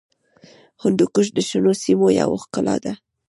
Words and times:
هندوکش 0.83 1.27
د 1.33 1.37
شنو 1.47 1.73
سیمو 1.83 2.07
یوه 2.19 2.37
ښکلا 2.43 2.75
ده. 2.83 2.93